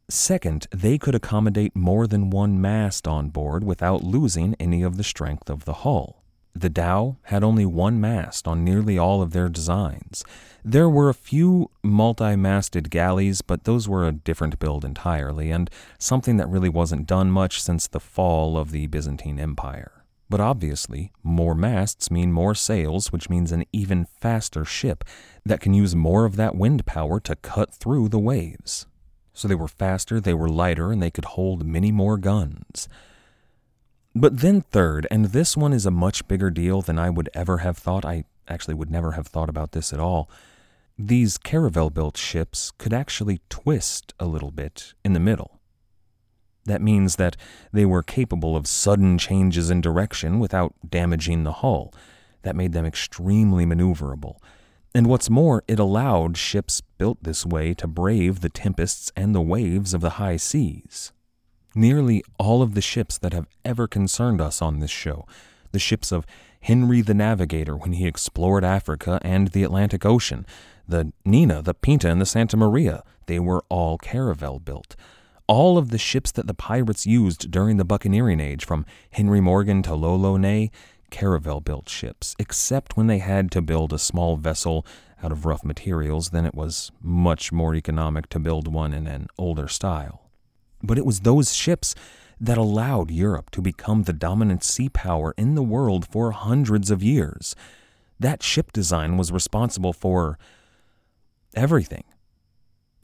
[0.09, 5.03] Second, they could accommodate more than one mast on board without losing any of the
[5.03, 6.23] strength of the hull.
[6.53, 10.23] The Dhow had only one mast on nearly all of their designs.
[10.63, 15.69] There were a few multi masted galleys, but those were a different build entirely, and
[15.97, 19.92] something that really wasn't done much since the fall of the Byzantine Empire.
[20.33, 25.03] But obviously, more masts mean more sails, which means an even faster ship
[25.45, 28.87] that can use more of that wind power to cut through the waves.
[29.33, 32.89] So they were faster, they were lighter, and they could hold many more guns.
[34.15, 37.59] But then, third, and this one is a much bigger deal than I would ever
[37.59, 40.31] have thought, I actually would never have thought about this at all.
[40.97, 45.52] These caravel built ships could actually twist a little bit in the middle.
[46.65, 47.35] That means that
[47.71, 51.93] they were capable of sudden changes in direction without damaging the hull.
[52.43, 54.37] That made them extremely maneuverable.
[54.95, 59.41] And what's more, it allowed ships built this way to brave the tempests and the
[59.41, 61.11] waves of the high seas.
[61.75, 65.25] Nearly all of the ships that have ever concerned us on this show,
[65.71, 66.27] the ships of
[66.61, 70.45] Henry the Navigator when he explored Africa and the Atlantic Ocean,
[70.87, 74.95] the Nina, the Pinta, and the Santa Maria, they were all caravel built
[75.47, 79.83] all of the ships that the pirates used during the buccaneering age, from Henry Morgan
[79.83, 80.71] to L'Olonnais,
[81.09, 84.85] caravel built ships, except when they had to build a small vessel
[85.21, 89.27] out of rough materials, then it was much more economic to build one in an
[89.37, 90.29] older style.
[90.81, 91.95] But it was those ships
[92.39, 97.01] that allowed Europe to become the dominant sea power in the world for hundreds of
[97.01, 97.55] years.
[98.19, 100.37] That ship design was responsible for
[101.55, 102.03] everything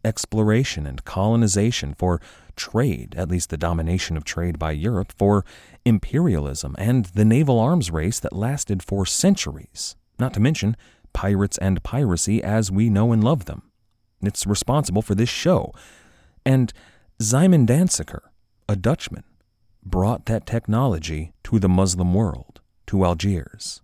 [0.03, 2.21] exploration and colonization, for
[2.55, 5.45] trade, at least the domination of trade by Europe, for
[5.85, 10.75] imperialism, and the naval arms race that lasted for centuries, not to mention
[11.13, 13.63] pirates and piracy as we know and love them.
[14.21, 15.73] It's responsible for this show.
[16.45, 16.73] And
[17.19, 18.21] Simon Danziger,
[18.67, 19.23] a Dutchman,
[19.83, 23.81] brought that technology to the Muslim world, to Algiers.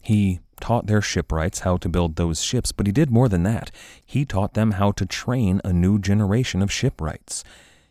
[0.00, 3.70] He taught their shipwrights how to build those ships, but he did more than that.
[4.04, 7.44] He taught them how to train a new generation of shipwrights.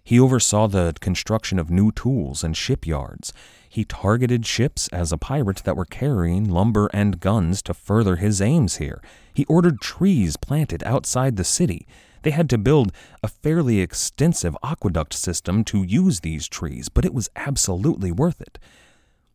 [0.04, 3.34] He oversaw the construction of new tools and shipyards.
[3.68, 8.40] He targeted ships as a pirate that were carrying lumber and guns to further his
[8.40, 9.02] aims here.
[9.34, 11.88] He ordered trees planted outside the city.
[12.22, 12.92] They had to build
[13.22, 18.58] a fairly extensive aqueduct system to use these trees, but it was absolutely worth it.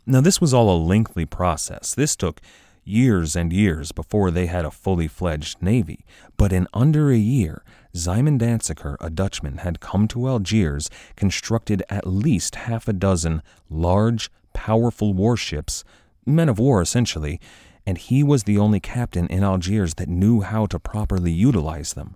[0.07, 1.95] Now, this was all a lengthy process.
[1.95, 2.41] This took
[2.85, 6.05] years and years before they had a fully fledged navy,
[6.37, 7.63] but in under a year,
[7.95, 14.31] Szymon Danziger, a Dutchman, had come to Algiers, constructed at least half a dozen large,
[14.53, 15.85] powerful warships,
[16.27, 17.41] men of war essentially,
[17.87, 22.15] and he was the only captain in Algiers that knew how to properly utilize them.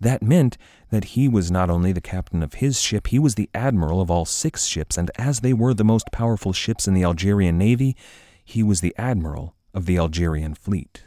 [0.00, 0.58] That meant
[0.90, 4.10] that he was not only the captain of his ship, he was the admiral of
[4.10, 7.96] all six ships, and as they were the most powerful ships in the Algerian navy,
[8.44, 11.04] he was the admiral of the Algerian fleet.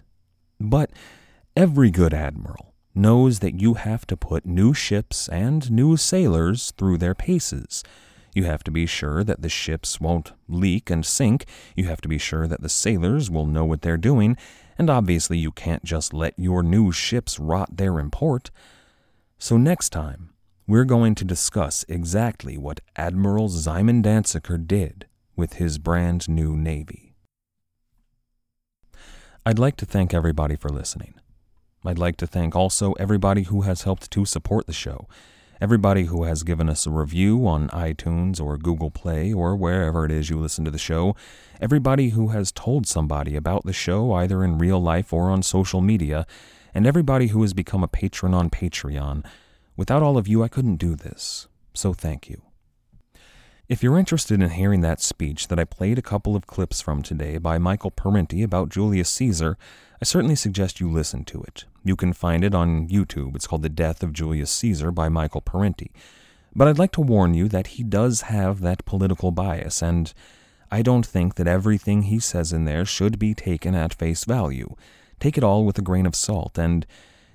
[0.60, 0.92] But
[1.58, 7.00] every good admiral knows that you have to put new ships and new sailors through
[7.00, 7.84] their paces.
[8.36, 11.46] You have to be sure that the ships won't leak and sink.
[11.76, 14.38] You have to be sure that the sailors will know what they're doing.
[14.78, 18.52] And obviously, you can't just let your new ships rot there in port.
[19.40, 20.30] So, next time,
[20.68, 27.09] we're going to discuss exactly what Admiral Szymon Danziger did with his brand new navy.
[29.46, 31.14] I'd like to thank everybody for listening.
[31.86, 35.08] I'd like to thank also everybody who has helped to support the show,
[35.62, 40.12] everybody who has given us a review on iTunes or Google Play or wherever it
[40.12, 41.16] is you listen to the show,
[41.62, 45.80] everybody who has told somebody about the show either in real life or on social
[45.80, 46.28] media,
[46.74, 49.26] and everybody who has become a patron on Patreon.
[49.78, 52.49] Without all of you, I couldn't do this, so thank you.
[53.70, 57.04] If you're interested in hearing that speech that I played a couple of clips from
[57.04, 59.60] today by Michael Parenti about Julius Caesar,
[60.02, 61.66] I certainly suggest you listen to it.
[61.84, 63.36] You can find it on YouTube.
[63.36, 65.92] It's called The Death of Julius Caesar by Michael Parenti.
[66.56, 70.12] But I'd like to warn you that he does have that political bias, and
[70.72, 74.74] I don't think that everything he says in there should be taken at face value.
[75.20, 76.88] Take it all with a grain of salt, and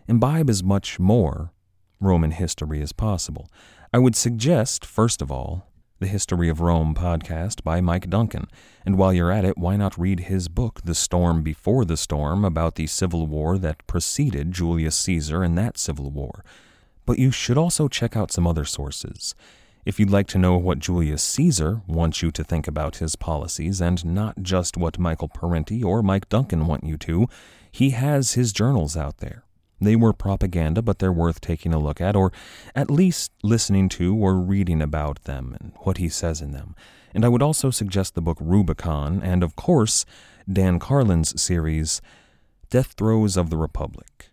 [0.08, 1.52] imbibe as much more
[2.00, 3.48] Roman history as possible.
[3.92, 5.68] I would suggest, first of all,
[6.04, 8.46] the History of Rome podcast by Mike Duncan.
[8.84, 12.44] And while you're at it, why not read his book, The Storm Before the Storm,
[12.44, 16.44] about the civil war that preceded Julius Caesar and that civil war?
[17.06, 19.34] But you should also check out some other sources.
[19.86, 23.80] If you'd like to know what Julius Caesar wants you to think about his policies,
[23.80, 27.28] and not just what Michael Parenti or Mike Duncan want you to,
[27.72, 29.43] he has his journals out there.
[29.84, 32.32] They were propaganda, but they're worth taking a look at, or
[32.74, 36.74] at least listening to or reading about them and what he says in them.
[37.14, 40.04] And I would also suggest the book Rubicon, and of course,
[40.50, 42.02] Dan Carlin's series,
[42.70, 44.30] Death Throes of the Republic.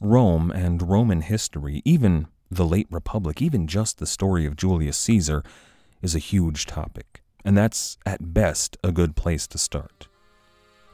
[0.00, 5.42] Rome and Roman history, even the late Republic, even just the story of Julius Caesar,
[6.02, 7.22] is a huge topic.
[7.44, 10.07] And that's, at best, a good place to start.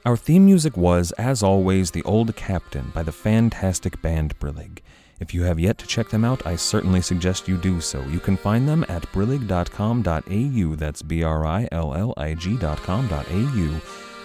[0.04, 4.80] Our theme music was, as always, The Old Captain by the fantastic band Brillig.
[5.18, 8.02] If you have yet to check them out, I certainly suggest you do so.
[8.02, 10.76] You can find them at brillig.com.au.
[10.76, 13.80] That's B R I L L I G.com.au.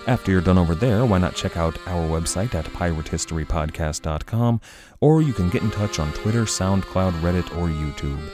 [0.05, 4.61] After you're done over there, why not check out our website at piratehistorypodcast.com,
[4.99, 8.29] or you can get in touch on Twitter, SoundCloud, Reddit, or YouTube.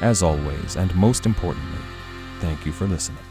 [0.00, 1.82] As always, and most importantly,
[2.38, 3.27] thank you for listening.